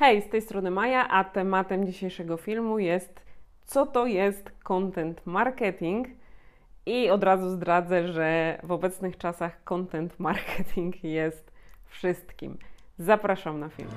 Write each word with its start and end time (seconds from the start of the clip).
Hej, 0.00 0.22
z 0.22 0.28
tej 0.28 0.42
strony 0.42 0.70
Maja, 0.70 1.08
a 1.08 1.24
tematem 1.24 1.86
dzisiejszego 1.86 2.36
filmu 2.36 2.78
jest 2.78 3.24
co 3.64 3.86
to 3.86 4.06
jest 4.06 4.50
content 4.62 5.26
marketing. 5.26 6.08
I 6.86 7.10
od 7.10 7.24
razu 7.24 7.48
zdradzę, 7.48 8.08
że 8.12 8.60
w 8.62 8.72
obecnych 8.72 9.16
czasach 9.18 9.64
content 9.64 10.20
marketing 10.20 11.04
jest 11.04 11.52
wszystkim. 11.84 12.58
Zapraszam 12.98 13.60
na 13.60 13.68
film. 13.68 13.88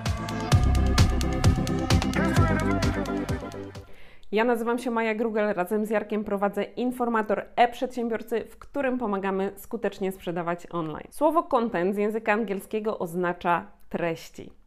Ja 4.31 4.43
nazywam 4.43 4.79
się 4.79 4.91
Maja 4.91 5.15
Grugel, 5.15 5.53
razem 5.53 5.85
z 5.85 5.89
Jarkiem 5.89 6.23
prowadzę 6.23 6.63
informator 6.63 7.45
e-przedsiębiorcy, 7.55 8.45
w 8.45 8.57
którym 8.57 8.97
pomagamy 8.97 9.51
skutecznie 9.55 10.11
sprzedawać 10.11 10.67
online. 10.71 11.07
Słowo 11.09 11.43
content 11.43 11.95
z 11.95 11.97
języka 11.97 12.33
angielskiego 12.33 12.99
oznacza 12.99 13.67
treści. 13.89 14.62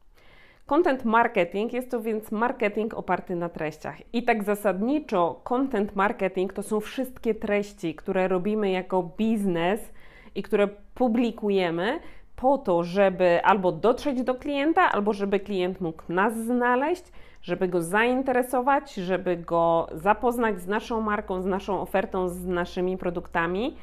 Content 0.67 1.05
marketing 1.05 1.73
jest 1.73 1.91
to 1.91 2.01
więc 2.01 2.33
marketing 2.33 2.95
oparty 2.95 3.37
na 3.37 3.49
treściach. 3.49 4.15
I 4.15 4.23
tak 4.23 4.45
zasadniczo 4.45 5.41
content 5.45 5.97
marketing 5.97 6.53
to 6.53 6.63
są 6.63 6.81
wszystkie 6.81 7.35
treści, 7.35 7.95
które 7.95 8.29
robimy 8.29 8.71
jako 8.71 9.03
biznes 9.03 9.93
i 10.35 10.43
które 10.43 10.69
publikujemy 10.95 12.01
po 12.37 12.59
to, 12.59 12.83
żeby 12.83 13.41
albo 13.45 13.73
dotrzeć 13.73 14.23
do 14.23 14.35
klienta, 14.35 14.93
albo 14.93 15.13
żeby 15.13 15.41
klient 15.41 15.81
mógł 15.81 16.03
nas 16.09 16.37
znaleźć, 16.37 17.05
żeby 17.43 17.69
go 17.69 17.83
zainteresować, 17.83 18.95
żeby 18.95 19.37
go 19.37 19.89
zapoznać 19.93 20.61
z 20.61 20.67
naszą 20.67 21.01
marką, 21.01 21.43
z 21.43 21.47
naszą 21.47 21.81
ofertą, 21.81 22.29
z 22.29 22.47
naszymi 22.47 22.99
produktami 22.99 23.77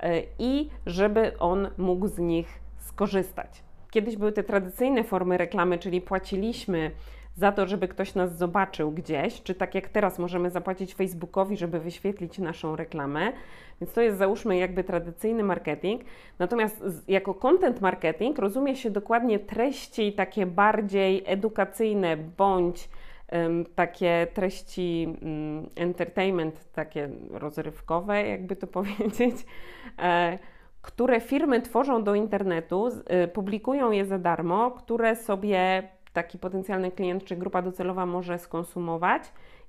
e, 0.00 0.22
i 0.38 0.70
żeby 0.86 1.38
on 1.38 1.68
mógł 1.78 2.06
z 2.06 2.18
nich 2.18 2.60
skorzystać. 2.78 3.71
Kiedyś 3.92 4.16
były 4.16 4.32
te 4.32 4.42
tradycyjne 4.42 5.04
formy 5.04 5.38
reklamy, 5.38 5.78
czyli 5.78 6.00
płaciliśmy 6.00 6.90
za 7.36 7.52
to, 7.52 7.66
żeby 7.66 7.88
ktoś 7.88 8.14
nas 8.14 8.38
zobaczył 8.38 8.90
gdzieś, 8.90 9.42
czy 9.42 9.54
tak 9.54 9.74
jak 9.74 9.88
teraz 9.88 10.18
możemy 10.18 10.50
zapłacić 10.50 10.94
Facebookowi, 10.94 11.56
żeby 11.56 11.80
wyświetlić 11.80 12.38
naszą 12.38 12.76
reklamę. 12.76 13.32
Więc 13.80 13.92
to 13.92 14.00
jest 14.00 14.18
załóżmy 14.18 14.56
jakby 14.56 14.84
tradycyjny 14.84 15.42
marketing. 15.42 16.02
Natomiast 16.38 16.84
jako 17.08 17.34
content 17.34 17.80
marketing 17.80 18.38
rozumie 18.38 18.76
się 18.76 18.90
dokładnie 18.90 19.38
treści 19.38 20.12
takie 20.12 20.46
bardziej 20.46 21.22
edukacyjne 21.26 22.16
bądź 22.16 22.88
um, 23.32 23.64
takie 23.74 24.26
treści 24.34 25.06
um, 25.22 25.68
entertainment, 25.76 26.72
takie 26.72 27.08
rozrywkowe, 27.30 28.28
jakby 28.28 28.56
to 28.56 28.66
powiedzieć. 28.78 29.36
E, 29.98 30.38
które 30.82 31.20
firmy 31.20 31.62
tworzą 31.62 32.04
do 32.04 32.14
internetu, 32.14 32.88
y, 33.24 33.28
publikują 33.28 33.90
je 33.90 34.06
za 34.06 34.18
darmo, 34.18 34.70
które 34.70 35.16
sobie 35.16 35.88
taki 36.12 36.38
potencjalny 36.38 36.90
klient 36.90 37.24
czy 37.24 37.36
grupa 37.36 37.62
docelowa 37.62 38.06
może 38.06 38.38
skonsumować 38.38 39.22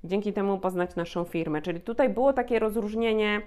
i 0.03 0.07
dzięki 0.07 0.33
temu 0.33 0.57
poznać 0.57 0.95
naszą 0.95 1.23
firmę. 1.23 1.61
Czyli 1.61 1.81
tutaj 1.81 2.09
było 2.09 2.33
takie 2.33 2.59
rozróżnienie, 2.59 3.41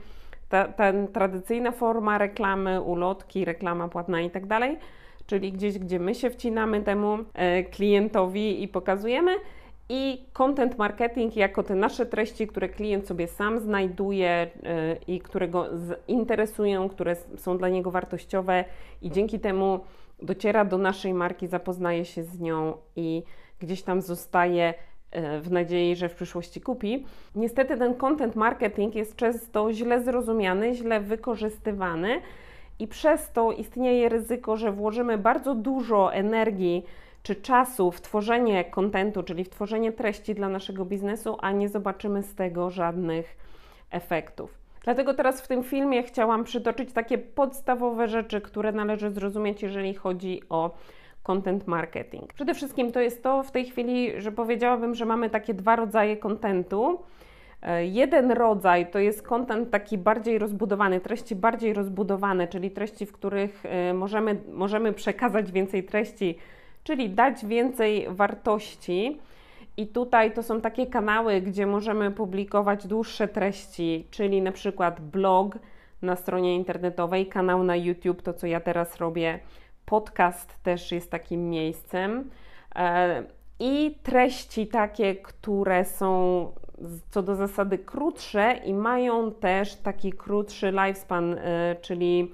ta, 0.48 0.68
ta 0.68 0.92
tradycyjna 1.12 1.72
forma 1.72 2.18
reklamy, 2.18 2.80
ulotki, 2.80 3.44
reklama 3.44 3.88
płatna 3.88 4.20
i 4.20 4.30
tak 4.30 4.46
dalej, 4.46 4.78
czyli 5.26 5.52
gdzieś, 5.52 5.78
gdzie 5.78 5.98
my 5.98 6.14
się 6.14 6.30
wcinamy 6.30 6.82
temu 6.82 7.18
e, 7.34 7.62
klientowi 7.62 8.62
i 8.62 8.68
pokazujemy, 8.68 9.32
i 9.88 10.26
content 10.32 10.78
marketing 10.78 11.36
jako 11.36 11.62
te 11.62 11.74
nasze 11.74 12.06
treści, 12.06 12.46
które 12.46 12.68
klient 12.68 13.06
sobie 13.06 13.28
sam 13.28 13.60
znajduje 13.60 14.46
y, 14.46 15.12
i 15.12 15.20
które 15.20 15.48
go 15.48 15.66
interesują, 16.08 16.88
które 16.88 17.16
są 17.36 17.58
dla 17.58 17.68
niego 17.68 17.90
wartościowe 17.90 18.64
i 19.02 19.10
dzięki 19.10 19.40
temu 19.40 19.80
dociera 20.22 20.64
do 20.64 20.78
naszej 20.78 21.14
marki, 21.14 21.46
zapoznaje 21.46 22.04
się 22.04 22.22
z 22.22 22.40
nią 22.40 22.74
i 22.96 23.22
gdzieś 23.58 23.82
tam 23.82 24.02
zostaje 24.02 24.74
y, 25.16 25.40
w 25.40 25.50
nadziei, 25.50 25.96
że 25.96 26.08
w 26.08 26.14
przyszłości 26.14 26.60
kupi. 26.60 27.06
Niestety 27.34 27.76
ten 27.76 27.94
content 27.94 28.36
marketing 28.36 28.94
jest 28.94 29.16
często 29.16 29.72
źle 29.72 30.02
zrozumiany, 30.02 30.74
źle 30.74 31.00
wykorzystywany 31.00 32.20
i 32.78 32.88
przez 32.88 33.32
to 33.32 33.52
istnieje 33.52 34.08
ryzyko, 34.08 34.56
że 34.56 34.72
włożymy 34.72 35.18
bardzo 35.18 35.54
dużo 35.54 36.14
energii 36.14 36.84
czy 37.26 37.34
czasu 37.34 37.90
w 37.90 38.00
tworzenie 38.00 38.64
kontentu, 38.64 39.22
czyli 39.22 39.44
w 39.44 39.48
tworzenie 39.48 39.92
treści 39.92 40.34
dla 40.34 40.48
naszego 40.48 40.84
biznesu, 40.84 41.36
a 41.40 41.52
nie 41.52 41.68
zobaczymy 41.68 42.22
z 42.22 42.34
tego 42.34 42.70
żadnych 42.70 43.36
efektów. 43.90 44.58
Dlatego 44.84 45.14
teraz 45.14 45.40
w 45.40 45.48
tym 45.48 45.62
filmie 45.64 46.02
chciałam 46.02 46.44
przytoczyć 46.44 46.92
takie 46.92 47.18
podstawowe 47.18 48.08
rzeczy, 48.08 48.40
które 48.40 48.72
należy 48.72 49.10
zrozumieć, 49.10 49.62
jeżeli 49.62 49.94
chodzi 49.94 50.42
o 50.48 50.70
content 51.22 51.66
marketing. 51.66 52.32
Przede 52.32 52.54
wszystkim 52.54 52.92
to 52.92 53.00
jest 53.00 53.22
to 53.22 53.42
w 53.42 53.50
tej 53.50 53.64
chwili, 53.64 54.20
że 54.20 54.32
powiedziałabym, 54.32 54.94
że 54.94 55.04
mamy 55.04 55.30
takie 55.30 55.54
dwa 55.54 55.76
rodzaje 55.76 56.16
kontentu. 56.16 56.98
Jeden 57.82 58.32
rodzaj 58.32 58.90
to 58.90 58.98
jest 58.98 59.22
kontent 59.22 59.70
taki 59.70 59.98
bardziej 59.98 60.38
rozbudowany, 60.38 61.00
treści 61.00 61.36
bardziej 61.36 61.74
rozbudowane, 61.74 62.48
czyli 62.48 62.70
treści, 62.70 63.06
w 63.06 63.12
których 63.12 63.62
e, 63.66 63.94
możemy, 63.94 64.36
możemy 64.52 64.92
przekazać 64.92 65.52
więcej 65.52 65.84
treści 65.84 66.38
czyli 66.86 67.10
dać 67.10 67.46
więcej 67.46 68.06
wartości. 68.10 69.18
I 69.76 69.86
tutaj 69.86 70.32
to 70.32 70.42
są 70.42 70.60
takie 70.60 70.86
kanały, 70.86 71.40
gdzie 71.40 71.66
możemy 71.66 72.10
publikować 72.10 72.86
dłuższe 72.86 73.28
treści, 73.28 74.06
czyli 74.10 74.42
na 74.42 74.52
przykład 74.52 75.00
blog 75.00 75.58
na 76.02 76.16
stronie 76.16 76.54
internetowej, 76.54 77.26
kanał 77.26 77.64
na 77.64 77.76
YouTube, 77.76 78.22
to 78.22 78.32
co 78.32 78.46
ja 78.46 78.60
teraz 78.60 78.96
robię, 78.96 79.38
podcast 79.86 80.62
też 80.62 80.92
jest 80.92 81.10
takim 81.10 81.50
miejscem. 81.50 82.30
E, 82.74 83.22
I 83.60 83.98
treści 84.02 84.66
takie, 84.66 85.14
które 85.14 85.84
są 85.84 86.52
co 87.10 87.22
do 87.22 87.36
zasady 87.36 87.78
krótsze 87.78 88.60
i 88.64 88.74
mają 88.74 89.32
też 89.32 89.76
taki 89.76 90.12
krótszy 90.12 90.70
lifespan, 90.70 91.34
e, 91.38 91.76
czyli 91.80 92.32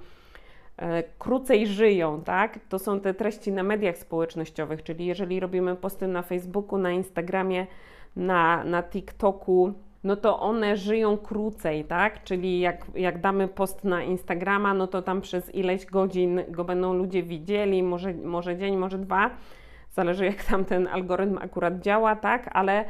krócej 1.17 1.67
żyją, 1.67 2.21
tak? 2.21 2.59
To 2.69 2.79
są 2.79 2.99
te 2.99 3.13
treści 3.13 3.51
na 3.51 3.63
mediach 3.63 3.97
społecznościowych, 3.97 4.83
czyli 4.83 5.05
jeżeli 5.05 5.39
robimy 5.39 5.75
posty 5.75 6.07
na 6.07 6.21
Facebooku, 6.21 6.77
na 6.77 6.91
Instagramie, 6.91 7.67
na, 8.15 8.63
na 8.63 8.83
TikToku, 8.83 9.73
no 10.03 10.15
to 10.15 10.39
one 10.39 10.77
żyją 10.77 11.17
krócej, 11.17 11.85
tak? 11.85 12.23
Czyli 12.23 12.59
jak, 12.59 12.85
jak 12.95 13.21
damy 13.21 13.47
post 13.47 13.83
na 13.83 14.03
Instagrama, 14.03 14.73
no 14.73 14.87
to 14.87 15.01
tam 15.01 15.21
przez 15.21 15.55
ileś 15.55 15.85
godzin 15.85 16.41
go 16.49 16.63
będą 16.63 16.93
ludzie 16.93 17.23
widzieli, 17.23 17.83
może, 17.83 18.13
może 18.13 18.57
dzień, 18.57 18.77
może 18.77 18.97
dwa, 18.97 19.29
zależy 19.91 20.25
jak 20.25 20.43
tam 20.43 20.65
ten 20.65 20.87
algorytm 20.87 21.37
akurat 21.37 21.79
działa, 21.79 22.15
tak? 22.15 22.49
Ale 22.53 22.85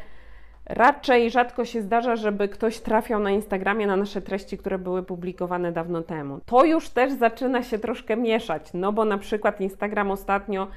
Raczej 0.66 1.32
rzadko 1.32 1.66
się 1.66 1.82
zdarza, 1.82 2.16
żeby 2.16 2.48
ktoś 2.48 2.80
trafiał 2.80 3.20
na 3.20 3.32
Instagramie 3.32 3.88
na 3.88 3.96
nasze 3.96 4.22
treści, 4.22 4.58
które 4.58 4.80
były 4.80 5.04
publikowane 5.04 5.72
dawno 5.72 6.02
temu. 6.02 6.40
To 6.46 6.66
już 6.66 6.90
też 6.90 7.14
zaczyna 7.14 7.64
się 7.64 7.80
troszkę 7.80 8.18
mieszać, 8.18 8.70
no 8.74 8.94
bo 8.94 9.06
na 9.06 9.18
przykład 9.18 9.62
Instagram 9.62 10.12
ostatnio 10.12 10.68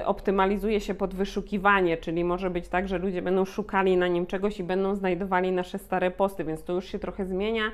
y, 0.00 0.06
optymalizuje 0.06 0.80
się 0.80 0.94
pod 0.94 1.14
wyszukiwanie, 1.14 1.96
czyli 1.96 2.24
może 2.24 2.50
być 2.50 2.68
tak, 2.68 2.88
że 2.88 2.98
ludzie 2.98 3.22
będą 3.22 3.44
szukali 3.44 3.96
na 3.96 4.08
nim 4.08 4.26
czegoś 4.26 4.60
i 4.60 4.64
będą 4.64 4.94
znajdowali 4.94 5.52
nasze 5.52 5.78
stare 5.78 6.10
posty, 6.10 6.44
więc 6.44 6.64
to 6.64 6.72
już 6.72 6.84
się 6.84 6.98
trochę 6.98 7.26
zmienia. 7.26 7.64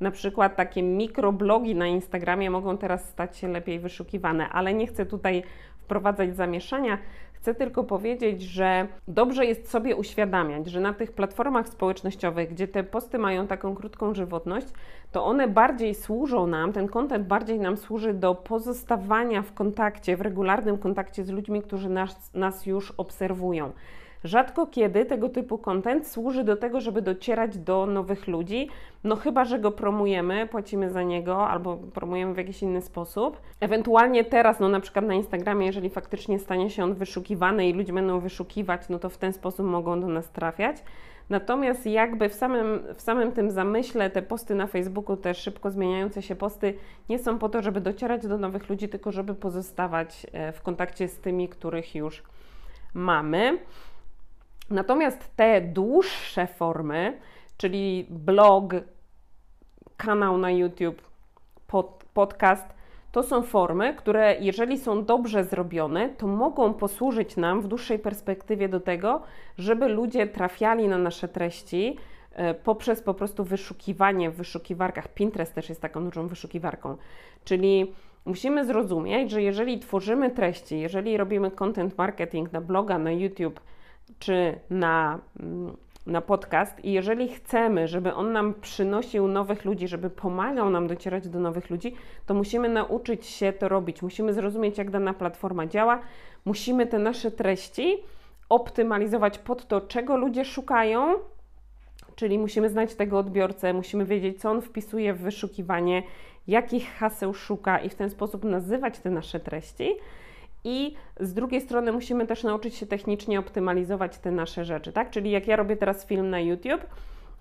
Na 0.00 0.10
przykład 0.10 0.56
takie 0.56 0.82
mikroblogi 0.82 1.74
na 1.74 1.86
Instagramie 1.86 2.50
mogą 2.50 2.78
teraz 2.78 3.08
stać 3.08 3.36
się 3.36 3.48
lepiej 3.48 3.78
wyszukiwane, 3.78 4.48
ale 4.48 4.74
nie 4.74 4.86
chcę 4.86 5.06
tutaj 5.06 5.42
wprowadzać 5.78 6.36
zamieszania. 6.36 6.98
Chcę 7.44 7.54
tylko 7.54 7.84
powiedzieć, 7.84 8.42
że 8.42 8.86
dobrze 9.08 9.46
jest 9.46 9.70
sobie 9.70 9.96
uświadamiać, 9.96 10.66
że 10.66 10.80
na 10.80 10.94
tych 10.94 11.12
platformach 11.12 11.68
społecznościowych, 11.68 12.50
gdzie 12.50 12.68
te 12.68 12.84
posty 12.84 13.18
mają 13.18 13.46
taką 13.46 13.74
krótką 13.74 14.14
żywotność, 14.14 14.66
to 15.12 15.24
one 15.24 15.48
bardziej 15.48 15.94
służą 15.94 16.46
nam, 16.46 16.72
ten 16.72 16.88
kontent 16.88 17.26
bardziej 17.26 17.60
nam 17.60 17.76
służy 17.76 18.14
do 18.14 18.34
pozostawania 18.34 19.42
w 19.42 19.52
kontakcie, 19.52 20.16
w 20.16 20.20
regularnym 20.20 20.78
kontakcie 20.78 21.24
z 21.24 21.30
ludźmi, 21.30 21.62
którzy 21.62 21.88
nas, 21.88 22.34
nas 22.34 22.66
już 22.66 22.90
obserwują. 22.90 23.72
Rzadko 24.24 24.66
kiedy 24.66 25.04
tego 25.04 25.28
typu 25.28 25.58
content 25.58 26.06
służy 26.06 26.44
do 26.44 26.56
tego, 26.56 26.80
żeby 26.80 27.02
docierać 27.02 27.58
do 27.58 27.86
nowych 27.86 28.28
ludzi, 28.28 28.68
no 29.04 29.16
chyba, 29.16 29.44
że 29.44 29.58
go 29.58 29.72
promujemy, 29.72 30.46
płacimy 30.46 30.90
za 30.90 31.02
niego 31.02 31.48
albo 31.48 31.76
promujemy 31.76 32.34
w 32.34 32.36
jakiś 32.36 32.62
inny 32.62 32.82
sposób. 32.82 33.40
Ewentualnie 33.60 34.24
teraz, 34.24 34.60
no 34.60 34.68
na 34.68 34.80
przykład 34.80 35.04
na 35.04 35.14
Instagramie, 35.14 35.66
jeżeli 35.66 35.90
faktycznie 35.90 36.38
stanie 36.38 36.70
się 36.70 36.84
on 36.84 36.94
wyszukiwany 36.94 37.68
i 37.68 37.72
ludzie 37.72 37.92
będą 37.92 38.20
wyszukiwać, 38.20 38.88
no 38.88 38.98
to 38.98 39.08
w 39.08 39.18
ten 39.18 39.32
sposób 39.32 39.66
mogą 39.66 40.00
do 40.00 40.08
nas 40.08 40.30
trafiać. 40.30 40.76
Natomiast 41.30 41.86
jakby 41.86 42.28
w 42.28 42.34
samym, 42.34 42.80
w 42.94 43.00
samym 43.00 43.32
tym 43.32 43.50
zamyśle 43.50 44.10
te 44.10 44.22
posty 44.22 44.54
na 44.54 44.66
Facebooku, 44.66 45.16
te 45.16 45.34
szybko 45.34 45.70
zmieniające 45.70 46.22
się 46.22 46.36
posty, 46.36 46.74
nie 47.08 47.18
są 47.18 47.38
po 47.38 47.48
to, 47.48 47.62
żeby 47.62 47.80
docierać 47.80 48.26
do 48.26 48.38
nowych 48.38 48.68
ludzi, 48.68 48.88
tylko 48.88 49.12
żeby 49.12 49.34
pozostawać 49.34 50.26
e, 50.32 50.52
w 50.52 50.62
kontakcie 50.62 51.08
z 51.08 51.18
tymi, 51.18 51.48
których 51.48 51.94
już 51.94 52.22
mamy. 52.94 53.58
Natomiast 54.70 55.36
te 55.36 55.60
dłuższe 55.60 56.46
formy, 56.46 57.18
czyli 57.56 58.06
blog, 58.10 58.74
kanał 59.96 60.38
na 60.38 60.50
YouTube, 60.50 61.02
pod, 61.66 62.04
podcast, 62.14 62.74
to 63.12 63.22
są 63.22 63.42
formy, 63.42 63.94
które 63.94 64.36
jeżeli 64.40 64.78
są 64.78 65.04
dobrze 65.04 65.44
zrobione, 65.44 66.08
to 66.08 66.26
mogą 66.26 66.74
posłużyć 66.74 67.36
nam 67.36 67.60
w 67.60 67.68
dłuższej 67.68 67.98
perspektywie 67.98 68.68
do 68.68 68.80
tego, 68.80 69.22
żeby 69.58 69.88
ludzie 69.88 70.26
trafiali 70.26 70.88
na 70.88 70.98
nasze 70.98 71.28
treści 71.28 71.96
e, 72.32 72.54
poprzez 72.54 73.02
po 73.02 73.14
prostu 73.14 73.44
wyszukiwanie 73.44 74.30
w 74.30 74.36
wyszukiwarkach. 74.36 75.08
Pinterest 75.08 75.54
też 75.54 75.68
jest 75.68 75.80
taką 75.80 76.04
dużą 76.04 76.26
wyszukiwarką. 76.26 76.96
Czyli 77.44 77.92
musimy 78.24 78.64
zrozumieć, 78.64 79.30
że 79.30 79.42
jeżeli 79.42 79.78
tworzymy 79.78 80.30
treści, 80.30 80.80
jeżeli 80.80 81.16
robimy 81.16 81.50
content 81.50 81.98
marketing 81.98 82.52
na 82.52 82.60
bloga, 82.60 82.98
na 82.98 83.12
YouTube 83.12 83.60
czy 84.18 84.58
na 84.70 85.18
mm, 85.40 85.76
na 86.06 86.20
podcast 86.20 86.84
i 86.84 86.92
jeżeli 86.92 87.28
chcemy, 87.28 87.88
żeby 87.88 88.14
on 88.14 88.32
nam 88.32 88.54
przynosił 88.60 89.28
nowych 89.28 89.64
ludzi, 89.64 89.88
żeby 89.88 90.10
pomagał 90.10 90.70
nam 90.70 90.86
docierać 90.86 91.28
do 91.28 91.40
nowych 91.40 91.70
ludzi, 91.70 91.94
to 92.26 92.34
musimy 92.34 92.68
nauczyć 92.68 93.26
się 93.26 93.52
to 93.52 93.68
robić. 93.68 94.02
Musimy 94.02 94.32
zrozumieć, 94.32 94.78
jak 94.78 94.90
dana 94.90 95.14
platforma 95.14 95.66
działa. 95.66 96.00
Musimy 96.44 96.86
te 96.86 96.98
nasze 96.98 97.30
treści 97.30 97.98
optymalizować 98.48 99.38
pod 99.38 99.68
to, 99.68 99.80
czego 99.80 100.16
ludzie 100.16 100.44
szukają, 100.44 101.14
czyli 102.16 102.38
musimy 102.38 102.68
znać 102.68 102.94
tego 102.94 103.18
odbiorcę, 103.18 103.72
musimy 103.72 104.04
wiedzieć, 104.04 104.40
co 104.40 104.50
on 104.50 104.62
wpisuje 104.62 105.14
w 105.14 105.18
wyszukiwanie, 105.18 106.02
jakich 106.46 106.88
haseł 106.94 107.34
szuka 107.34 107.78
i 107.78 107.88
w 107.88 107.94
ten 107.94 108.10
sposób 108.10 108.44
nazywać 108.44 108.98
te 108.98 109.10
nasze 109.10 109.40
treści 109.40 109.94
i 110.64 110.94
z 111.20 111.34
drugiej 111.34 111.60
strony 111.60 111.92
musimy 111.92 112.26
też 112.26 112.44
nauczyć 112.44 112.74
się 112.74 112.86
technicznie 112.86 113.38
optymalizować 113.38 114.18
te 114.18 114.30
nasze 114.30 114.64
rzeczy, 114.64 114.92
tak? 114.92 115.10
Czyli 115.10 115.30
jak 115.30 115.46
ja 115.46 115.56
robię 115.56 115.76
teraz 115.76 116.06
film 116.06 116.30
na 116.30 116.40
YouTube, 116.40 116.86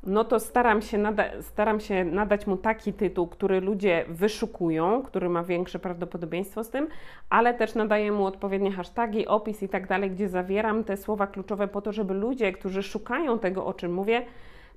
no 0.06 0.24
to 0.24 0.40
staram 0.40 0.82
się, 0.82 0.98
nada 0.98 1.24
staram 1.42 1.80
się 1.80 2.06
nadać 2.06 2.48
mu 2.48 2.58
taki 2.58 2.94
tytuł, 2.94 3.28
który 3.28 3.62
ludzie 3.62 4.06
wyszukują, 4.10 5.04
który 5.04 5.30
ma 5.30 5.44
większe 5.44 5.80
prawdopodobieństwo 5.80 6.64
z 6.64 6.70
tym, 6.70 6.88
ale 7.30 7.54
też 7.54 7.76
nadaję 7.76 8.12
mu 8.12 8.26
odpowiednie 8.26 8.72
hasztagi, 8.72 9.28
opis 9.28 9.64
i 9.64 9.70
tak 9.70 9.88
dalej, 9.88 10.12
gdzie 10.12 10.30
zawieram 10.30 10.84
te 10.84 10.98
słowa 10.98 11.28
kluczowe 11.28 11.68
po 11.68 11.82
to, 11.82 11.92
żeby 11.92 12.14
ludzie, 12.14 12.52
którzy 12.52 12.84
szukają 12.84 13.40
tego, 13.40 13.66
o 13.66 13.74
czym 13.74 13.94
mówię, 13.94 14.26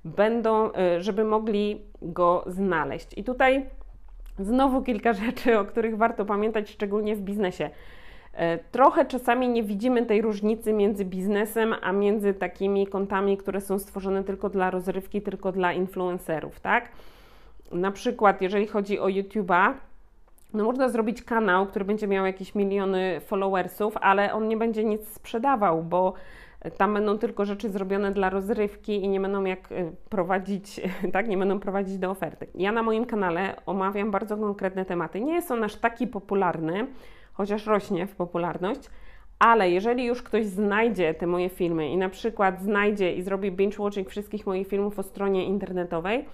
będą, 0.05 0.69
y, 0.69 1.03
żeby 1.03 1.25
mogli 1.25 1.83
go 2.03 2.45
znaleźć. 2.47 3.19
I 3.19 3.25
tutaj 3.25 3.67
znowu 4.39 4.83
kilka 4.83 5.13
rzeczy, 5.25 5.59
o 5.59 5.65
których 5.65 5.97
warto 5.97 6.25
pamiętać, 6.25 6.71
szczególnie 6.71 7.17
w 7.17 7.21
biznesie. 7.21 7.71
E, 8.37 8.59
trochę 8.59 9.05
czasami 9.05 9.49
nie 9.49 9.63
widzimy 9.63 10.07
tej 10.07 10.23
różnicy 10.23 10.73
między 10.73 11.05
biznesem, 11.05 11.75
a 11.83 11.93
między 11.93 12.35
takimi 12.35 12.87
kontami, 12.87 13.37
które 13.37 13.61
są 13.61 13.79
stworzone 13.79 14.25
tylko 14.25 14.49
dla 14.49 14.71
rozrywki, 14.71 15.23
tylko 15.23 15.53
dla 15.53 15.73
influencerów, 15.73 16.61
tak? 16.61 16.89
Na 17.73 17.91
przykład, 17.91 18.43
jeżeli 18.43 18.67
chodzi 18.67 18.99
o 18.99 19.07
YouTube'a, 19.07 19.73
no 20.55 20.65
można 20.65 20.89
zrobić 20.89 21.23
kanał, 21.23 21.67
który 21.67 21.85
będzie 21.85 22.07
miał 22.07 22.27
jakieś 22.27 22.55
miliony 22.55 23.21
followersów, 23.21 23.97
ale 24.01 24.35
on 24.35 24.49
nie 24.49 24.57
będzie 24.57 24.85
nic 24.85 25.09
sprzedawał, 25.09 25.83
bo 25.83 26.13
tam 26.77 26.95
będą 26.95 27.19
tylko 27.19 27.45
rzeczy 27.45 27.71
zrobione 27.71 28.13
dla 28.13 28.31
rozrywki 28.31 29.05
i 29.05 29.09
nie 29.09 29.21
będą 29.21 29.45
jak 29.45 29.73
e, 29.73 29.93
prowadzić, 30.09 30.81
tak, 31.13 31.29
nie 31.29 31.39
będą 31.39 31.61
prowadzić 31.61 31.99
do 31.99 32.11
oferty. 32.11 32.47
Ja 32.55 32.73
na 32.73 32.83
moim 32.83 33.05
kanale 33.05 33.55
omawiam 33.67 34.11
bardzo 34.11 34.37
konkretne 34.37 34.85
tematy. 34.85 35.21
Nie 35.21 35.35
jest 35.35 35.51
on 35.51 35.65
aż 35.65 35.77
taki 35.77 36.07
popularny, 36.07 36.87
chociaż 37.37 37.67
rośnie 37.67 38.07
w 38.07 38.17
popularność. 38.17 38.81
Ale 39.39 39.71
jeżeli 39.71 40.05
już 40.05 40.23
ktoś 40.23 40.47
znajdzie 40.47 41.15
te 41.15 41.27
moje 41.27 41.49
filmy 41.49 41.89
i 41.89 41.97
na 41.97 42.09
przykład 42.09 42.63
znajdzie 42.63 43.15
i 43.15 43.23
zrobi 43.23 43.53
binge-watching 43.53 44.09
wszystkich 44.09 44.47
moich 44.47 44.69
filmów 44.69 44.99
o 44.99 45.03
stronie 45.03 45.45
internetowej, 45.45 46.25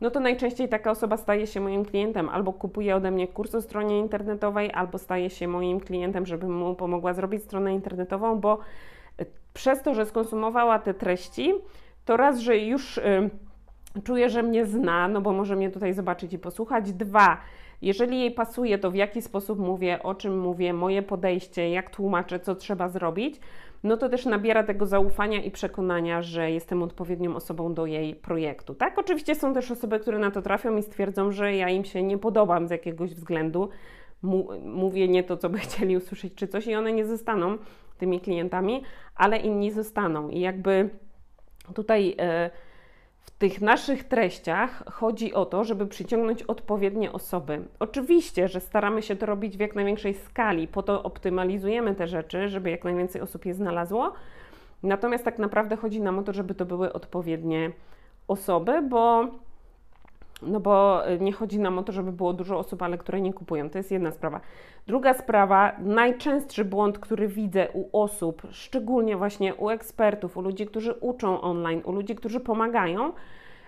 no 0.00 0.10
to 0.10 0.20
najczęściej 0.20 0.68
taka 0.68 0.90
osoba 0.90 1.16
staje 1.16 1.46
się 1.46 1.60
moim 1.60 1.84
klientem, 1.84 2.28
albo 2.28 2.52
kupuje 2.52 2.96
ode 2.96 3.10
mnie 3.10 3.28
kurs 3.28 3.54
o 3.54 3.62
stronie 3.62 3.98
internetowej, 3.98 4.72
albo 4.72 4.98
staje 4.98 5.30
się 5.30 5.48
moim 5.48 5.80
klientem, 5.80 6.26
żebym 6.26 6.56
mu 6.56 6.74
pomogła 6.74 7.14
zrobić 7.14 7.42
stronę 7.42 7.74
internetową, 7.74 8.40
bo 8.40 8.58
y, 9.20 9.26
przez 9.54 9.82
to, 9.82 9.94
że 9.94 10.06
skonsumowała 10.06 10.78
te 10.78 10.94
treści, 10.94 11.54
to 12.04 12.16
raz, 12.16 12.38
że 12.38 12.58
już 12.58 12.98
y, 12.98 13.30
czuje, 14.04 14.30
że 14.30 14.42
mnie 14.42 14.66
zna, 14.66 15.08
no 15.08 15.20
bo 15.20 15.32
może 15.32 15.56
mnie 15.56 15.70
tutaj 15.70 15.92
zobaczyć 15.92 16.32
i 16.32 16.38
posłuchać. 16.38 16.92
Dwa, 16.92 17.40
jeżeli 17.82 18.20
jej 18.20 18.30
pasuje 18.30 18.78
to, 18.78 18.90
w 18.90 18.94
jaki 18.94 19.22
sposób 19.22 19.58
mówię, 19.58 20.02
o 20.02 20.14
czym 20.14 20.38
mówię, 20.38 20.72
moje 20.72 21.02
podejście, 21.02 21.70
jak 21.70 21.90
tłumaczę, 21.90 22.40
co 22.40 22.54
trzeba 22.54 22.88
zrobić, 22.88 23.40
no 23.84 23.96
to 23.96 24.08
też 24.08 24.26
nabiera 24.26 24.62
tego 24.62 24.86
zaufania 24.86 25.42
i 25.42 25.50
przekonania, 25.50 26.22
że 26.22 26.50
jestem 26.50 26.82
odpowiednią 26.82 27.36
osobą 27.36 27.74
do 27.74 27.86
jej 27.86 28.14
projektu. 28.14 28.74
Tak, 28.74 28.98
oczywiście 28.98 29.34
są 29.34 29.54
też 29.54 29.70
osoby, 29.70 30.00
które 30.00 30.18
na 30.18 30.30
to 30.30 30.42
trafią 30.42 30.76
i 30.76 30.82
stwierdzą, 30.82 31.32
że 31.32 31.56
ja 31.56 31.68
im 31.68 31.84
się 31.84 32.02
nie 32.02 32.18
podobam 32.18 32.68
z 32.68 32.70
jakiegoś 32.70 33.14
względu, 33.14 33.68
mówię 34.62 35.08
nie 35.08 35.24
to, 35.24 35.36
co 35.36 35.48
by 35.48 35.58
chcieli 35.66 35.96
usłyszeć, 35.96 36.34
czy 36.34 36.48
coś, 36.48 36.66
i 36.66 36.74
one 36.74 36.92
nie 36.92 37.06
zostaną 37.06 37.58
tymi 37.98 38.20
klientami, 38.20 38.82
ale 39.14 39.38
inni 39.38 39.70
zostaną. 39.70 40.28
I 40.28 40.40
jakby 40.40 40.90
tutaj. 41.74 42.06
Yy, 42.08 42.50
tych 43.30 43.60
naszych 43.60 44.04
treściach 44.04 44.82
chodzi 44.92 45.34
o 45.34 45.46
to, 45.46 45.64
żeby 45.64 45.86
przyciągnąć 45.86 46.42
odpowiednie 46.42 47.12
osoby. 47.12 47.64
Oczywiście, 47.78 48.48
że 48.48 48.60
staramy 48.60 49.02
się 49.02 49.16
to 49.16 49.26
robić 49.26 49.56
w 49.56 49.60
jak 49.60 49.74
największej 49.74 50.14
skali, 50.14 50.68
po 50.68 50.82
to 50.82 51.02
optymalizujemy 51.02 51.94
te 51.94 52.08
rzeczy, 52.08 52.48
żeby 52.48 52.70
jak 52.70 52.84
najwięcej 52.84 53.20
osób 53.20 53.46
je 53.46 53.54
znalazło. 53.54 54.12
Natomiast 54.82 55.24
tak 55.24 55.38
naprawdę 55.38 55.76
chodzi 55.76 56.00
nam 56.00 56.18
o 56.18 56.22
to, 56.22 56.32
żeby 56.32 56.54
to 56.54 56.66
były 56.66 56.92
odpowiednie 56.92 57.70
osoby, 58.28 58.82
bo 58.82 59.28
no 60.42 60.60
bo 60.60 61.02
nie 61.20 61.32
chodzi 61.32 61.58
nam 61.58 61.78
o 61.78 61.82
to, 61.82 61.92
żeby 61.92 62.12
było 62.12 62.32
dużo 62.32 62.58
osób, 62.58 62.82
ale 62.82 62.98
które 62.98 63.20
nie 63.20 63.32
kupują. 63.32 63.70
To 63.70 63.78
jest 63.78 63.90
jedna 63.90 64.10
sprawa. 64.10 64.40
Druga 64.86 65.14
sprawa, 65.14 65.72
najczęstszy 65.78 66.64
błąd, 66.64 66.98
który 66.98 67.28
widzę 67.28 67.68
u 67.72 68.02
osób, 68.02 68.42
szczególnie 68.50 69.16
właśnie 69.16 69.54
u 69.54 69.70
ekspertów, 69.70 70.36
u 70.36 70.40
ludzi, 70.40 70.66
którzy 70.66 70.94
uczą 70.94 71.40
online, 71.40 71.82
u 71.84 71.92
ludzi, 71.92 72.14
którzy 72.14 72.40
pomagają, 72.40 73.12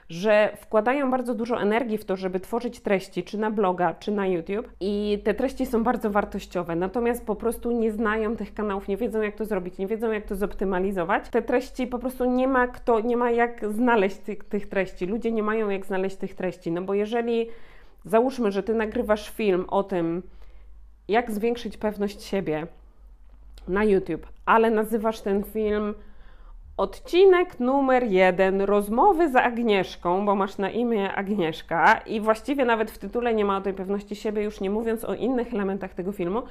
że 0.08 0.56
wkładają 0.60 1.10
bardzo 1.10 1.34
dużo 1.34 1.60
energii 1.60 1.98
w 1.98 2.04
to, 2.04 2.16
żeby 2.16 2.40
tworzyć 2.40 2.80
treści, 2.80 3.24
czy 3.24 3.38
na 3.38 3.50
bloga, 3.50 3.94
czy 3.94 4.10
na 4.10 4.26
YouTube, 4.26 4.72
i 4.80 5.18
te 5.24 5.34
treści 5.34 5.66
są 5.66 5.84
bardzo 5.84 6.10
wartościowe, 6.10 6.76
natomiast 6.76 7.26
po 7.26 7.36
prostu 7.36 7.70
nie 7.70 7.92
znają 7.92 8.36
tych 8.36 8.54
kanałów, 8.54 8.88
nie 8.88 8.96
wiedzą, 8.96 9.22
jak 9.22 9.36
to 9.36 9.44
zrobić, 9.44 9.78
nie 9.78 9.86
wiedzą, 9.86 10.12
jak 10.12 10.26
to 10.26 10.36
zoptymalizować. 10.36 11.28
Te 11.28 11.42
treści 11.42 11.86
po 11.86 11.98
prostu 11.98 12.24
nie 12.24 12.48
ma 12.48 12.66
kto, 12.66 13.00
nie 13.00 13.16
ma 13.16 13.30
jak 13.30 13.72
znaleźć 13.72 14.16
tych, 14.16 14.44
tych 14.44 14.68
treści. 14.68 15.06
Ludzie 15.06 15.32
nie 15.32 15.42
mają 15.42 15.68
jak 15.68 15.86
znaleźć 15.86 16.16
tych 16.16 16.34
treści, 16.34 16.72
no 16.72 16.82
bo 16.82 16.94
jeżeli 16.94 17.48
załóżmy, 18.04 18.52
że 18.52 18.62
ty 18.62 18.74
nagrywasz 18.74 19.30
film 19.30 19.64
o 19.68 19.82
tym, 19.82 20.22
jak 21.08 21.30
zwiększyć 21.30 21.76
pewność 21.76 22.22
siebie 22.22 22.66
na 23.68 23.84
YouTube, 23.84 24.26
ale 24.46 24.70
nazywasz 24.70 25.20
ten 25.20 25.44
film 25.44 25.94
Odcinek 26.78 27.60
numer 27.60 28.04
jeden, 28.04 28.60
rozmowy 28.60 29.28
z 29.28 29.36
Agnieszką, 29.36 30.26
bo 30.26 30.34
masz 30.34 30.58
na 30.58 30.70
imię 30.70 31.12
Agnieszka 31.14 32.00
i 32.06 32.20
właściwie 32.20 32.64
nawet 32.64 32.90
w 32.90 32.98
tytule 32.98 33.34
nie 33.34 33.44
ma 33.44 33.56
o 33.56 33.60
tej 33.60 33.74
pewności 33.74 34.16
siebie, 34.16 34.42
już 34.42 34.60
nie 34.60 34.70
mówiąc 34.70 35.04
o 35.04 35.14
innych 35.14 35.54
elementach 35.54 35.94
tego 35.94 36.12
filmu, 36.12 36.42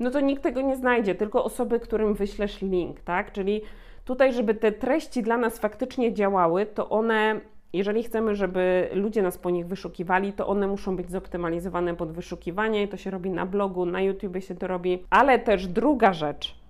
no 0.00 0.10
to 0.10 0.20
nikt 0.20 0.42
tego 0.42 0.60
nie 0.60 0.76
znajdzie, 0.76 1.14
tylko 1.14 1.44
osoby, 1.44 1.80
którym 1.80 2.14
wyślesz 2.14 2.62
link, 2.62 3.00
tak? 3.00 3.32
Czyli 3.32 3.62
tutaj, 4.04 4.32
żeby 4.32 4.54
te 4.54 4.72
treści 4.72 5.22
dla 5.22 5.36
nas 5.36 5.58
faktycznie 5.58 6.12
działały, 6.12 6.66
to 6.66 6.88
one, 6.88 7.40
jeżeli 7.72 8.02
chcemy, 8.02 8.34
żeby 8.34 8.88
ludzie 8.92 9.22
nas 9.22 9.38
po 9.38 9.50
nich 9.50 9.66
wyszukiwali, 9.66 10.32
to 10.32 10.46
one 10.46 10.66
muszą 10.66 10.96
być 10.96 11.10
zoptymalizowane 11.10 11.94
pod 11.96 12.12
wyszukiwanie. 12.12 12.82
I 12.82 12.88
to 12.88 12.96
się 12.96 13.10
robi 13.10 13.30
na 13.30 13.46
blogu, 13.46 13.86
na 13.86 14.00
YouTube 14.00 14.36
się 14.40 14.54
to 14.54 14.66
robi, 14.66 15.04
ale 15.10 15.38
też 15.38 15.66
druga 15.66 16.12
rzecz, 16.12 16.63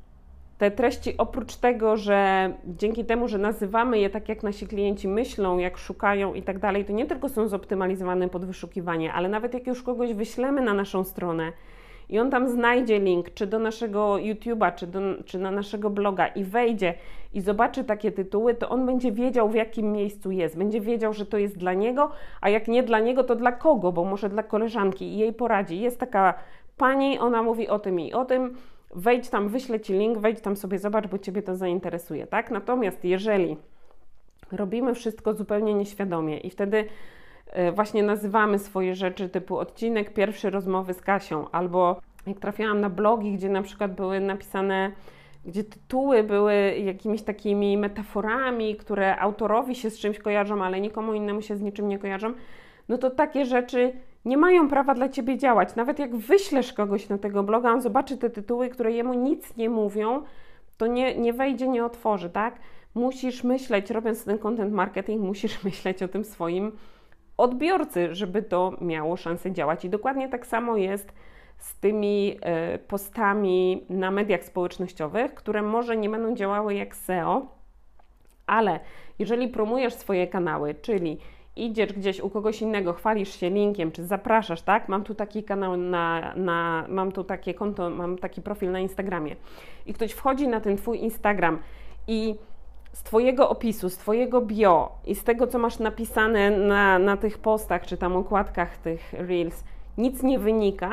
te 0.58 0.70
treści 0.70 1.16
oprócz 1.18 1.56
tego, 1.56 1.96
że 1.96 2.50
dzięki 2.66 3.04
temu, 3.04 3.28
że 3.28 3.38
nazywamy 3.38 3.98
je 3.98 4.10
tak, 4.10 4.28
jak 4.28 4.42
nasi 4.42 4.66
klienci 4.66 5.08
myślą, 5.08 5.58
jak 5.58 5.78
szukają 5.78 6.34
i 6.34 6.42
tak 6.42 6.58
dalej, 6.58 6.84
to 6.84 6.92
nie 6.92 7.06
tylko 7.06 7.28
są 7.28 7.48
zoptymalizowane 7.48 8.28
pod 8.28 8.44
wyszukiwanie, 8.44 9.12
ale 9.12 9.28
nawet 9.28 9.54
jak 9.54 9.66
już 9.66 9.82
kogoś 9.82 10.14
wyślemy 10.14 10.62
na 10.62 10.74
naszą 10.74 11.04
stronę 11.04 11.52
i 12.08 12.18
on 12.18 12.30
tam 12.30 12.48
znajdzie 12.48 13.00
link, 13.00 13.34
czy 13.34 13.46
do 13.46 13.58
naszego 13.58 14.14
YouTube'a, 14.14 14.74
czy, 14.74 14.86
czy 15.24 15.38
na 15.38 15.50
naszego 15.50 15.90
bloga 15.90 16.26
i 16.26 16.44
wejdzie 16.44 16.94
i 17.32 17.40
zobaczy 17.40 17.84
takie 17.84 18.12
tytuły, 18.12 18.54
to 18.54 18.68
on 18.68 18.86
będzie 18.86 19.12
wiedział, 19.12 19.48
w 19.48 19.54
jakim 19.54 19.92
miejscu 19.92 20.30
jest. 20.30 20.58
Będzie 20.58 20.80
wiedział, 20.80 21.12
że 21.12 21.26
to 21.26 21.38
jest 21.38 21.58
dla 21.58 21.72
niego, 21.72 22.10
a 22.40 22.48
jak 22.48 22.68
nie 22.68 22.82
dla 22.82 22.98
niego, 22.98 23.24
to 23.24 23.36
dla 23.36 23.52
kogo, 23.52 23.92
bo 23.92 24.04
może 24.04 24.28
dla 24.28 24.42
koleżanki 24.42 25.04
i 25.04 25.18
jej 25.18 25.32
poradzi. 25.32 25.80
Jest 25.80 26.00
taka 26.00 26.34
pani, 26.76 27.18
ona 27.18 27.42
mówi 27.42 27.68
o 27.68 27.78
tym 27.78 28.00
i 28.00 28.12
o 28.12 28.24
tym 28.24 28.56
wejdź 28.94 29.28
tam, 29.28 29.48
wyślę 29.48 29.80
Ci 29.80 29.92
link, 29.92 30.18
wejdź 30.18 30.40
tam 30.40 30.56
sobie, 30.56 30.78
zobacz, 30.78 31.06
bo 31.06 31.18
Ciebie 31.18 31.42
to 31.42 31.56
zainteresuje, 31.56 32.26
tak? 32.26 32.50
Natomiast 32.50 33.04
jeżeli 33.04 33.56
robimy 34.52 34.94
wszystko 34.94 35.34
zupełnie 35.34 35.74
nieświadomie 35.74 36.38
i 36.38 36.50
wtedy 36.50 36.84
e, 37.46 37.72
właśnie 37.72 38.02
nazywamy 38.02 38.58
swoje 38.58 38.94
rzeczy 38.94 39.28
typu 39.28 39.58
odcinek 39.58 40.14
pierwszy 40.14 40.50
rozmowy 40.50 40.94
z 40.94 41.00
Kasią, 41.00 41.50
albo 41.50 42.00
jak 42.26 42.38
trafiałam 42.38 42.80
na 42.80 42.90
blogi, 42.90 43.32
gdzie 43.32 43.48
na 43.48 43.62
przykład 43.62 43.94
były 43.94 44.20
napisane, 44.20 44.92
gdzie 45.46 45.64
tytuły 45.64 46.22
były 46.22 46.54
jakimiś 46.78 47.22
takimi 47.22 47.76
metaforami, 47.76 48.76
które 48.76 49.16
autorowi 49.16 49.74
się 49.74 49.90
z 49.90 49.98
czymś 49.98 50.18
kojarzą, 50.18 50.64
ale 50.64 50.80
nikomu 50.80 51.14
innemu 51.14 51.42
się 51.42 51.56
z 51.56 51.60
niczym 51.60 51.88
nie 51.88 51.98
kojarzą, 51.98 52.34
no 52.88 52.98
to 52.98 53.10
takie 53.10 53.46
rzeczy 53.46 53.92
nie 54.24 54.36
mają 54.36 54.68
prawa 54.68 54.94
dla 54.94 55.08
ciebie 55.08 55.38
działać. 55.38 55.76
Nawet 55.76 55.98
jak 55.98 56.16
wyślesz 56.16 56.72
kogoś 56.72 57.08
na 57.08 57.18
tego 57.18 57.42
bloga, 57.42 57.72
on 57.72 57.80
zobaczy 57.80 58.16
te 58.16 58.30
tytuły, 58.30 58.68
które 58.68 58.92
jemu 58.92 59.14
nic 59.14 59.56
nie 59.56 59.70
mówią, 59.70 60.22
to 60.76 60.86
nie, 60.86 61.16
nie 61.16 61.32
wejdzie, 61.32 61.68
nie 61.68 61.84
otworzy, 61.84 62.30
tak? 62.30 62.58
Musisz 62.94 63.44
myśleć, 63.44 63.90
robiąc 63.90 64.24
ten 64.24 64.38
content 64.38 64.72
marketing, 64.72 65.22
musisz 65.22 65.62
myśleć 65.64 66.02
o 66.02 66.08
tym 66.08 66.24
swoim 66.24 66.72
odbiorcy, 67.36 68.14
żeby 68.14 68.42
to 68.42 68.72
miało 68.80 69.16
szansę 69.16 69.52
działać. 69.52 69.84
I 69.84 69.88
dokładnie 69.88 70.28
tak 70.28 70.46
samo 70.46 70.76
jest 70.76 71.12
z 71.58 71.76
tymi 71.76 72.38
e, 72.42 72.78
postami 72.78 73.84
na 73.88 74.10
mediach 74.10 74.44
społecznościowych, 74.44 75.34
które 75.34 75.62
może 75.62 75.96
nie 75.96 76.08
będą 76.08 76.34
działały 76.34 76.74
jak 76.74 76.96
SEO, 76.96 77.46
ale 78.46 78.80
jeżeli 79.18 79.48
promujesz 79.48 79.94
swoje 79.94 80.26
kanały, 80.26 80.74
czyli 80.74 81.18
idziesz 81.56 81.92
gdzieś 81.92 82.20
u 82.20 82.30
kogoś 82.30 82.62
innego, 82.62 82.92
chwalisz 82.92 83.40
się 83.40 83.50
linkiem, 83.50 83.92
czy 83.92 84.04
zapraszasz, 84.04 84.62
tak? 84.62 84.88
Mam 84.88 85.04
tu 85.04 85.14
taki 85.14 85.44
kanał 85.44 85.76
na, 85.76 86.34
na 86.36 86.84
mam 86.88 87.12
tu 87.12 87.24
takie 87.24 87.54
konto, 87.54 87.90
mam 87.90 88.18
taki 88.18 88.42
profil 88.42 88.70
na 88.70 88.80
Instagramie 88.80 89.36
i 89.86 89.94
ktoś 89.94 90.12
wchodzi 90.12 90.48
na 90.48 90.60
ten 90.60 90.76
Twój 90.76 91.02
Instagram 91.02 91.58
i 92.06 92.34
z 92.92 93.02
Twojego 93.02 93.48
opisu, 93.48 93.90
z 93.90 93.96
Twojego 93.96 94.40
bio 94.40 94.92
i 95.06 95.14
z 95.14 95.24
tego, 95.24 95.46
co 95.46 95.58
masz 95.58 95.78
napisane 95.78 96.50
na, 96.50 96.98
na 96.98 97.16
tych 97.16 97.38
postach, 97.38 97.86
czy 97.86 97.96
tam 97.96 98.16
okładkach 98.16 98.76
tych 98.76 99.12
Reels, 99.12 99.64
nic 99.98 100.22
nie 100.22 100.38
wynika, 100.38 100.90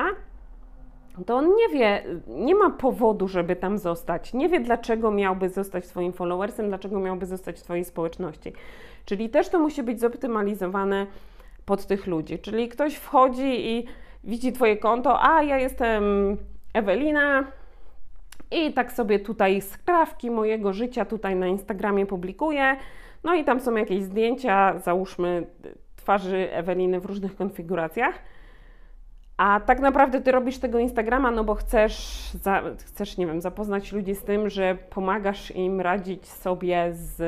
to 1.26 1.36
on 1.36 1.54
nie 1.56 1.68
wie, 1.68 2.04
nie 2.26 2.54
ma 2.54 2.70
powodu, 2.70 3.28
żeby 3.28 3.56
tam 3.56 3.78
zostać. 3.78 4.34
Nie 4.34 4.48
wie, 4.48 4.60
dlaczego 4.60 5.10
miałby 5.10 5.48
zostać 5.48 5.86
Twoim 5.86 6.12
followersem, 6.12 6.68
dlaczego 6.68 7.00
miałby 7.00 7.26
zostać 7.26 7.58
w 7.58 7.62
Twojej 7.62 7.84
społeczności. 7.84 8.52
Czyli 9.04 9.28
też 9.28 9.48
to 9.48 9.58
musi 9.58 9.82
być 9.82 10.00
zoptymalizowane 10.00 11.06
pod 11.64 11.86
tych 11.86 12.06
ludzi. 12.06 12.38
Czyli 12.38 12.68
ktoś 12.68 12.94
wchodzi 12.94 13.70
i 13.70 13.86
widzi 14.24 14.52
Twoje 14.52 14.76
konto, 14.76 15.22
a 15.22 15.42
ja 15.42 15.58
jestem 15.58 16.02
Ewelina 16.74 17.44
i 18.50 18.72
tak 18.72 18.92
sobie 18.92 19.18
tutaj 19.18 19.60
skrawki 19.60 20.30
mojego 20.30 20.72
życia 20.72 21.04
tutaj 21.04 21.36
na 21.36 21.46
Instagramie 21.46 22.06
publikuję. 22.06 22.76
No 23.24 23.34
i 23.34 23.44
tam 23.44 23.60
są 23.60 23.74
jakieś 23.74 24.02
zdjęcia, 24.02 24.78
załóżmy 24.78 25.46
twarzy 25.96 26.48
Eweliny 26.52 27.00
w 27.00 27.04
różnych 27.04 27.36
konfiguracjach. 27.36 28.14
A 29.36 29.60
tak 29.60 29.80
naprawdę 29.80 30.20
ty 30.20 30.32
robisz 30.32 30.58
tego 30.58 30.78
Instagrama, 30.78 31.30
no 31.30 31.44
bo 31.44 31.54
chcesz, 31.54 32.30
za, 32.42 32.62
chcesz, 32.84 33.16
nie 33.16 33.26
wiem, 33.26 33.40
zapoznać 33.40 33.92
ludzi 33.92 34.14
z 34.14 34.22
tym, 34.22 34.50
że 34.50 34.74
pomagasz 34.90 35.50
im 35.50 35.80
radzić 35.80 36.26
sobie 36.26 36.90
z 36.92 37.22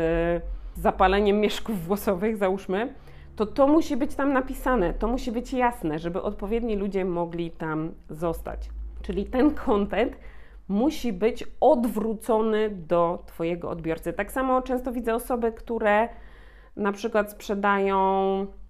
zapaleniem 0.74 1.40
mieszków 1.40 1.84
włosowych, 1.84 2.36
załóżmy, 2.36 2.94
to 3.36 3.46
to 3.46 3.68
musi 3.68 3.96
być 3.96 4.14
tam 4.14 4.32
napisane, 4.32 4.94
to 4.94 5.08
musi 5.08 5.32
być 5.32 5.52
jasne, 5.52 5.98
żeby 5.98 6.22
odpowiedni 6.22 6.76
ludzie 6.76 7.04
mogli 7.04 7.50
tam 7.50 7.92
zostać. 8.10 8.68
Czyli 9.02 9.26
ten 9.26 9.50
content 9.50 10.16
musi 10.68 11.12
być 11.12 11.44
odwrócony 11.60 12.70
do 12.70 13.22
Twojego 13.26 13.70
odbiorcy. 13.70 14.12
Tak 14.12 14.32
samo 14.32 14.62
często 14.62 14.92
widzę 14.92 15.14
osoby, 15.14 15.52
które 15.52 16.08
na 16.76 16.92
przykład 16.92 17.30
sprzedają 17.30 17.96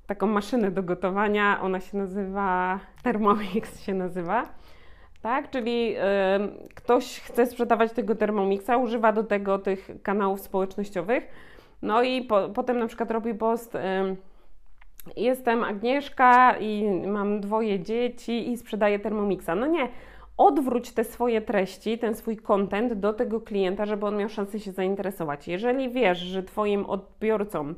taką 0.07 0.27
maszynę 0.27 0.71
do 0.71 0.83
gotowania, 0.83 1.61
ona 1.63 1.81
się 1.81 1.99
nazywa 1.99 2.81
Thermomix 3.03 3.83
się 3.83 3.95
nazywa. 3.95 4.49
Tak, 5.23 5.51
czyli 5.51 5.95
ktoś 6.75 7.21
chce 7.21 7.47
sprzedawać 7.47 7.93
tego 7.93 8.15
Thermomixa, 8.15 8.71
używa 8.83 9.13
do 9.13 9.25
tego 9.25 9.59
tych 9.59 9.91
kanałów 10.03 10.41
społecznościowych, 10.41 11.29
no 11.83 12.03
i 12.03 12.23
po, 12.23 12.49
potem 12.49 12.79
na 12.79 12.87
przykład 12.87 13.11
robi 13.11 13.35
post. 13.35 13.77
Jestem 15.17 15.65
Agnieszka 15.65 16.57
i 16.61 16.85
mam 17.07 17.41
dwoje 17.41 17.81
dzieci 17.81 18.53
i 18.53 18.57
sprzedaję 18.57 18.99
Thermomixa. 18.99 19.55
No 19.57 19.67
nie, 19.67 19.89
odwróć 20.37 20.93
te 20.93 21.05
swoje 21.05 21.41
treści, 21.41 21.99
ten 21.99 22.15
swój 22.15 22.37
content 22.37 22.93
do 22.93 23.13
tego 23.13 23.41
klienta, 23.41 23.87
żeby 23.87 24.07
on 24.07 24.17
miał 24.17 24.29
szansę 24.29 24.61
się 24.61 24.73
zainteresować. 24.73 25.49
Jeżeli 25.49 25.91
wiesz, 25.91 26.19
że 26.19 26.43
Twoim 26.43 26.87
odbiorcą 26.87 27.75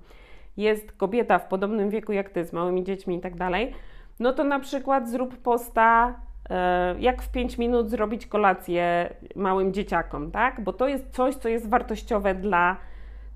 jest 0.57 0.93
kobieta 0.93 1.39
w 1.39 1.49
podobnym 1.49 1.91
wieku 1.91 2.13
jak 2.13 2.31
Ty, 2.31 2.45
z 2.45 2.53
małymi 2.53 2.85
dziećmi 2.85 3.17
i 3.17 3.21
tak 3.21 3.37
dalej, 3.37 3.75
no 4.21 4.33
to 4.33 4.45
na 4.45 4.61
przykład 4.61 5.11
zrób 5.11 5.37
posta, 5.37 6.15
e, 6.51 6.95
jak 7.01 7.23
w 7.23 7.31
5 7.31 7.59
minut 7.59 7.91
zrobić 7.91 8.27
kolację 8.27 9.15
małym 9.37 9.73
dzieciakom, 9.73 10.31
tak? 10.31 10.61
Bo 10.61 10.73
to 10.73 10.89
jest 10.89 11.11
coś, 11.11 11.35
co 11.35 11.49
jest 11.49 11.69
wartościowe 11.69 12.35
dla 12.35 12.77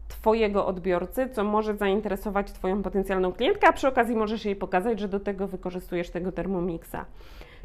Twojego 0.08 0.66
odbiorcy, 0.66 1.28
co 1.28 1.44
może 1.44 1.76
zainteresować 1.76 2.52
Twoją 2.52 2.82
potencjalną 2.82 3.32
klientkę, 3.32 3.68
a 3.68 3.72
przy 3.72 3.88
okazji 3.88 4.16
możesz 4.16 4.44
jej 4.44 4.56
pokazać, 4.56 5.00
że 5.00 5.08
do 5.08 5.20
tego 5.20 5.46
wykorzystujesz 5.46 6.10
tego 6.10 6.32
Thermomixa. 6.32 7.04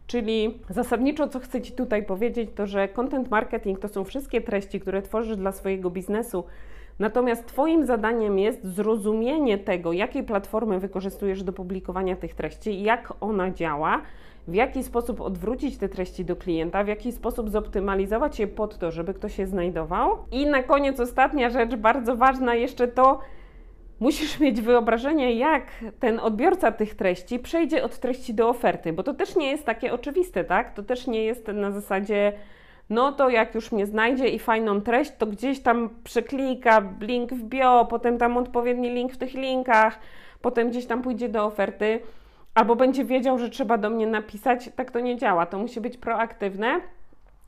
Czyli 0.08 0.60
zasadniczo, 0.70 1.28
co 1.28 1.40
chcę 1.40 1.62
Ci 1.62 1.74
tutaj 1.74 2.04
powiedzieć, 2.04 2.50
to 2.56 2.68
że 2.68 2.88
content 2.88 3.32
marketing 3.32 3.80
to 3.80 3.88
są 3.88 4.04
wszystkie 4.04 4.42
treści, 4.42 4.80
które 4.80 5.02
tworzysz 5.02 5.38
dla 5.38 5.52
swojego 5.52 5.90
biznesu. 5.90 6.44
Natomiast 7.00 7.46
Twoim 7.46 7.86
zadaniem 7.86 8.40
jest 8.40 8.64
zrozumienie 8.64 9.58
tego, 9.58 9.94
jakiej 9.94 10.24
platformy 10.24 10.80
wykorzystujesz 10.80 11.44
do 11.44 11.54
publikowania 11.54 12.16
tych 12.16 12.36
treści, 12.36 12.84
jak 12.84 13.14
ona 13.22 13.52
działa, 13.52 14.02
w 14.48 14.54
jaki 14.54 14.84
sposób 14.84 15.22
odwrócić 15.22 15.78
te 15.78 15.90
treści 15.90 16.26
do 16.26 16.36
klienta, 16.36 16.84
w 16.84 16.88
jaki 16.88 17.12
sposób 17.12 17.50
zoptymalizować 17.50 18.40
je 18.40 18.48
pod 18.48 18.78
to, 18.78 18.92
żeby 18.92 19.14
ktoś 19.14 19.36
się 19.36 19.48
znajdował. 19.48 20.18
I 20.32 20.48
na 20.48 20.64
koniec 20.64 21.00
ostatnia 21.00 21.50
rzecz, 21.50 21.76
bardzo 21.76 22.16
ważna 22.16 22.56
jeszcze 22.56 22.88
to, 22.88 23.20
musisz 24.00 24.40
mieć 24.40 24.62
wyobrażenie, 24.62 25.34
jak 25.34 25.64
ten 26.00 26.20
odbiorca 26.20 26.72
tych 26.72 26.96
treści 26.96 27.40
przejdzie 27.40 27.84
od 27.84 28.00
treści 28.00 28.34
do 28.34 28.50
oferty, 28.50 28.94
bo 28.94 29.04
to 29.04 29.14
też 29.14 29.36
nie 29.36 29.52
jest 29.52 29.66
takie 29.66 29.94
oczywiste, 29.94 30.44
tak? 30.44 30.74
To 30.74 30.84
też 30.84 31.08
nie 31.08 31.24
jest 31.24 31.48
na 31.48 31.72
zasadzie, 31.72 32.34
no 32.90 33.12
to 33.12 33.30
jak 33.30 33.56
już 33.56 33.72
mnie 33.72 33.86
znajdzie 33.86 34.28
i 34.28 34.40
fajną 34.40 34.82
treść, 34.82 35.12
to 35.18 35.26
gdzieś 35.26 35.60
tam 35.60 35.90
przeklika 36.04 36.82
link 37.00 37.34
w 37.34 37.44
bio, 37.44 37.88
potem 37.90 38.18
tam 38.18 38.38
odpowiedni 38.38 38.90
link 38.90 39.14
w 39.14 39.18
tych 39.18 39.34
linkach, 39.34 40.00
potem 40.42 40.70
gdzieś 40.70 40.86
tam 40.86 41.02
pójdzie 41.02 41.30
do 41.30 41.46
oferty, 41.46 42.00
albo 42.56 42.76
będzie 42.76 43.06
wiedział, 43.06 43.40
że 43.40 43.50
trzeba 43.50 43.78
do 43.78 43.90
mnie 43.90 44.08
napisać. 44.08 44.70
Tak 44.76 44.92
to 44.92 45.00
nie 45.00 45.18
działa. 45.18 45.46
To 45.46 45.60
musi 45.60 45.82
być 45.82 45.98
proaktywne. 45.98 46.82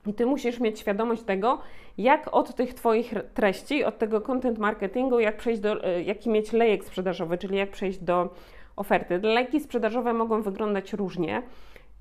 I 0.05 0.13
ty 0.13 0.25
musisz 0.25 0.59
mieć 0.59 0.79
świadomość 0.79 1.23
tego, 1.23 1.59
jak 1.97 2.33
od 2.33 2.55
tych 2.55 2.73
Twoich 2.73 3.13
treści, 3.33 3.83
od 3.83 3.97
tego 3.97 4.21
content 4.21 4.57
marketingu, 4.57 5.19
jak 5.19 5.37
przejść 5.37 5.61
do, 5.61 5.83
e, 5.83 6.03
jaki 6.03 6.29
mieć 6.29 6.53
lejek 6.53 6.85
sprzedażowy, 6.85 7.37
czyli 7.37 7.57
jak 7.57 7.71
przejść 7.71 7.99
do 7.99 8.29
oferty. 8.75 9.19
Lejki 9.23 9.59
sprzedażowe 9.59 10.13
mogą 10.13 10.41
wyglądać 10.41 10.93
różnie. 10.93 11.41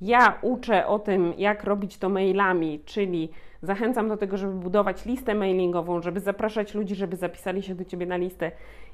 Ja 0.00 0.38
uczę 0.42 0.86
o 0.86 0.98
tym, 0.98 1.34
jak 1.38 1.64
robić 1.64 1.98
to 1.98 2.08
mailami, 2.08 2.80
czyli 2.84 3.28
zachęcam 3.62 4.08
do 4.08 4.16
tego, 4.16 4.36
żeby 4.36 4.52
budować 4.52 5.04
listę 5.04 5.34
mailingową, 5.34 6.02
żeby 6.02 6.20
zapraszać 6.20 6.74
ludzi, 6.74 6.94
żeby 6.94 7.16
zapisali 7.16 7.62
się 7.62 7.74
do 7.74 7.84
Ciebie 7.84 8.06
na 8.06 8.16
listę 8.16 8.52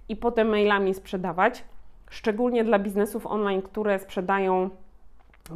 i 0.08 0.16
potem 0.16 0.48
mailami 0.48 0.94
sprzedawać, 0.94 1.64
szczególnie 2.10 2.64
dla 2.64 2.78
biznesów 2.78 3.26
online, 3.26 3.62
które 3.62 3.98
sprzedają 3.98 4.70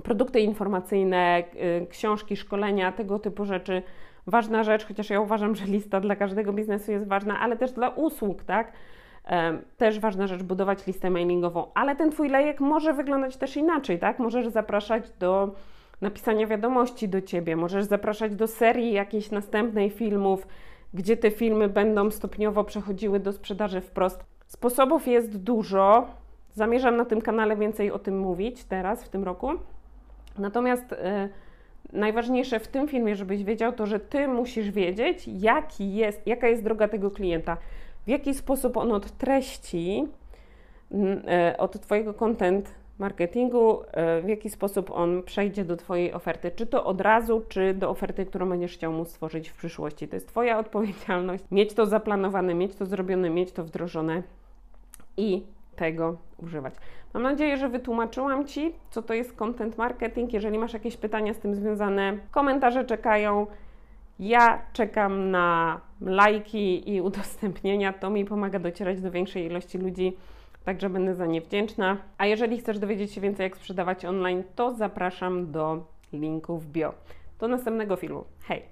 produkty 0.05 0.41
informacyjne, 0.41 1.45
y, 1.83 1.87
książki, 1.87 2.37
szkolenia, 2.37 2.93
tego 2.93 3.19
typu 3.19 3.45
rzeczy. 3.45 3.83
Ważna 4.27 4.65
rzecz, 4.65 4.87
chociaż 4.87 5.11
ja 5.11 5.21
uważam, 5.21 5.55
że 5.55 5.65
lista 5.65 6.01
dla 6.01 6.17
każdego 6.17 6.53
biznesu 6.53 6.93
jest 6.93 7.09
ważna, 7.09 7.41
ale 7.41 7.57
też 7.57 7.73
dla 7.73 7.89
usług, 7.89 8.45
tak? 8.45 8.73
Też 9.77 10.01
ważna 10.01 10.27
rzecz, 10.27 10.43
budować 10.43 10.87
listę 10.87 11.11
mailingową, 11.11 11.67
ale 11.75 11.97
ten 11.97 12.11
Twój 12.11 12.29
lejek 12.29 12.61
może 12.61 12.93
wyglądać 12.93 13.37
też 13.37 13.57
inaczej, 13.57 13.99
tak? 13.99 14.19
Możesz 14.19 14.49
zapraszać 14.49 15.11
do 15.11 15.55
napisania 16.01 16.47
wiadomości 16.47 17.09
do 17.09 17.23
Ciebie, 17.23 17.57
możesz 17.57 17.85
zapraszać 17.85 18.35
do 18.35 18.47
serii 18.47 18.93
jakiejś 18.93 19.31
następnej 19.31 19.91
filmów, 19.91 20.47
gdzie 20.95 21.17
te 21.17 21.31
filmy 21.31 21.69
będą 21.69 22.11
stopniowo 22.11 22.65
przechodziły 22.65 23.21
do 23.21 23.33
sprzedaży 23.33 23.81
wprost. 23.81 24.25
Sposobów 24.47 25.07
jest 25.07 25.43
dużo. 25.43 26.07
Zamierzam 26.53 26.97
na 26.97 27.05
tym 27.05 27.21
kanale 27.21 27.57
więcej 27.57 27.91
o 27.91 27.99
tym 27.99 28.19
mówić 28.19 28.65
teraz, 28.65 29.05
w 29.05 29.09
tym 29.09 29.25
roku. 29.25 29.51
Natomiast 30.39 30.93
y, 30.93 30.97
najważniejsze 31.93 32.61
w 32.61 32.69
tym 32.69 32.89
filmie, 32.89 33.17
żebyś 33.17 33.45
wiedział, 33.45 33.73
to 33.73 33.87
że 33.87 34.01
ty 34.01 34.29
musisz 34.29 34.71
wiedzieć, 34.71 35.29
jaki 35.29 35.95
jest, 35.95 36.27
jaka 36.27 36.49
jest 36.49 36.65
droga 36.65 36.89
tego 36.89 37.11
klienta, 37.11 37.57
w 38.07 38.09
jaki 38.09 38.35
sposób 38.35 38.77
on 38.77 38.93
od 38.93 39.11
treści, 39.11 40.09
y, 41.53 41.57
od 41.57 41.81
Twojego 41.81 42.15
content 42.15 42.75
marketingu, 42.99 43.83
y, 43.83 44.23
w 44.23 44.29
jaki 44.29 44.51
sposób 44.51 44.91
on 44.91 45.23
przejdzie 45.23 45.65
do 45.65 45.77
Twojej 45.77 46.13
oferty, 46.13 46.51
czy 46.51 46.67
to 46.67 46.85
od 46.85 47.01
razu, 47.01 47.43
czy 47.49 47.75
do 47.75 47.91
oferty, 47.91 48.27
którą 48.27 48.49
będziesz 48.49 48.75
chciał 48.75 48.93
mu 48.93 49.05
stworzyć 49.05 49.49
w 49.49 49.57
przyszłości. 49.57 50.09
To 50.09 50.17
jest 50.17 50.29
Twoja 50.29 50.59
odpowiedzialność, 50.59 51.45
mieć 51.51 51.75
to 51.75 51.87
zaplanowane, 51.87 52.55
mieć 52.55 52.75
to 52.75 52.87
zrobione, 52.87 53.31
mieć 53.31 53.53
to 53.53 53.65
wdrożone 53.65 54.23
i 55.17 55.43
tego 55.77 56.17
używać. 56.39 56.75
Mam 57.15 57.23
nadzieję, 57.23 57.57
że 57.57 57.69
wytłumaczyłam 57.69 58.47
Ci, 58.47 58.75
co 58.91 59.03
to 59.03 59.15
jest 59.15 59.33
content 59.33 59.79
marketing. 59.79 60.33
Jeżeli 60.33 60.59
masz 60.59 60.73
jakieś 60.73 60.97
pytania 60.97 61.35
z 61.35 61.39
tym 61.39 61.55
związane, 61.55 62.19
komentarze 62.31 62.85
czekają. 62.85 63.47
Ja 64.19 64.63
czekam 64.73 65.31
na 65.31 65.81
lajki 66.01 66.91
i 66.91 67.01
udostępnienia. 67.09 67.93
To 67.93 68.11
mi 68.11 68.25
pomaga 68.25 68.59
docierać 68.59 69.01
do 69.01 69.11
większej 69.11 69.47
ilości 69.47 69.79
ludzi. 69.79 70.17
także 70.65 70.91
będę 70.91 71.15
za 71.15 71.27
nie 71.27 71.41
wdzięczna. 71.41 71.97
A 72.19 72.27
jeżeli 72.27 72.59
chcesz 72.59 72.79
dowiedzieć 72.79 73.13
się 73.13 73.21
więcej, 73.21 73.45
jak 73.45 73.57
sprzedawać 73.57 74.05
online, 74.05 74.43
to 74.57 74.75
zapraszam 74.75 75.53
do 75.53 75.85
linku 76.13 76.59
w 76.59 76.67
bio. 76.67 76.95
Do 77.39 77.49
następnego 77.49 77.97
filmu. 77.97 78.25
Hej! 78.43 78.63